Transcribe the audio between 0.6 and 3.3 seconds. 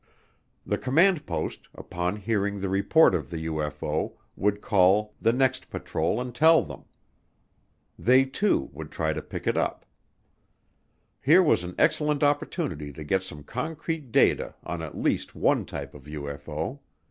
The command post, upon hearing the report of